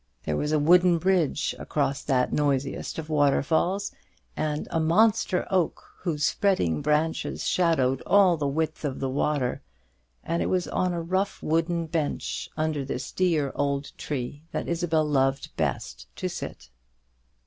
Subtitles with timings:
[0.23, 3.91] There was a wooden bridge across that noisiest of waterfalls,
[4.35, 9.61] and a monster oak, whose spreading branches shadowed all the width of the water;
[10.23, 15.05] and it was on a rough wooden bench under this dear old tree that Isabel
[15.05, 16.71] loved best to sit.